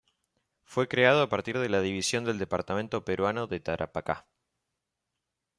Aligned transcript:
Fue 0.63 0.87
creado 0.87 1.21
a 1.21 1.29
partir 1.29 1.59
de 1.59 1.69
la 1.69 1.79
división 1.79 2.25
del 2.25 2.39
departamento 2.39 3.05
peruano 3.05 3.45
de 3.45 3.59
Tarapacá. 3.59 4.25